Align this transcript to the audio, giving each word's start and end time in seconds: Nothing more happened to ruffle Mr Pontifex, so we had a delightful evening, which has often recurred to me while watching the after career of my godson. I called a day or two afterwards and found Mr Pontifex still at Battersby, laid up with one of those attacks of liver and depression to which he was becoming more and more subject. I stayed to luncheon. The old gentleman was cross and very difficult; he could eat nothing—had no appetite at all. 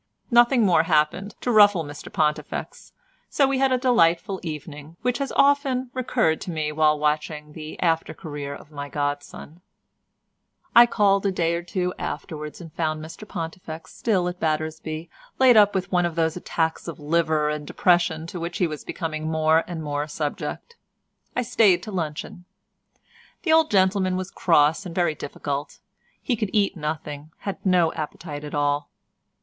Nothing 0.31 0.65
more 0.65 0.81
happened 0.81 1.35
to 1.41 1.51
ruffle 1.51 1.83
Mr 1.83 2.11
Pontifex, 2.11 2.91
so 3.29 3.47
we 3.47 3.59
had 3.59 3.71
a 3.71 3.77
delightful 3.77 4.39
evening, 4.41 4.97
which 5.03 5.19
has 5.19 5.31
often 5.33 5.91
recurred 5.93 6.41
to 6.41 6.49
me 6.49 6.71
while 6.71 6.97
watching 6.97 7.53
the 7.53 7.79
after 7.79 8.11
career 8.11 8.55
of 8.55 8.71
my 8.71 8.89
godson. 8.89 9.61
I 10.75 10.87
called 10.87 11.27
a 11.27 11.31
day 11.31 11.53
or 11.53 11.61
two 11.61 11.93
afterwards 11.99 12.59
and 12.59 12.73
found 12.73 12.99
Mr 13.05 13.27
Pontifex 13.27 13.93
still 13.93 14.27
at 14.27 14.39
Battersby, 14.39 15.07
laid 15.37 15.55
up 15.55 15.75
with 15.75 15.91
one 15.91 16.07
of 16.07 16.15
those 16.15 16.35
attacks 16.35 16.87
of 16.87 16.99
liver 16.99 17.49
and 17.51 17.67
depression 17.67 18.25
to 18.25 18.39
which 18.39 18.57
he 18.57 18.65
was 18.65 18.83
becoming 18.83 19.29
more 19.29 19.63
and 19.67 19.83
more 19.83 20.07
subject. 20.07 20.77
I 21.35 21.43
stayed 21.43 21.83
to 21.83 21.91
luncheon. 21.91 22.45
The 23.43 23.53
old 23.53 23.69
gentleman 23.69 24.17
was 24.17 24.31
cross 24.31 24.83
and 24.83 24.95
very 24.95 25.13
difficult; 25.13 25.77
he 26.23 26.35
could 26.35 26.49
eat 26.53 26.75
nothing—had 26.75 27.63
no 27.63 27.93
appetite 27.93 28.43
at 28.43 28.55
all. 28.55 28.89